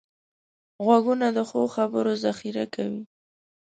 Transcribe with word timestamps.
غوږونه 0.85 1.27
د 1.37 1.39
ښو 1.49 1.61
خبرو 1.75 2.13
ذخیره 2.25 2.65
کوي 2.75 3.03